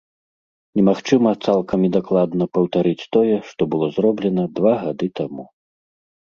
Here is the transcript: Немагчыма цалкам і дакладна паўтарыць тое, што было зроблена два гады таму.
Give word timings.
Немагчыма 0.77 1.33
цалкам 1.47 1.79
і 1.87 1.91
дакладна 1.97 2.43
паўтарыць 2.59 3.09
тое, 3.17 3.37
што 3.51 3.61
было 3.75 3.91
зроблена 3.99 4.43
два 4.57 4.73
гады 4.87 5.07
таму. 5.23 5.47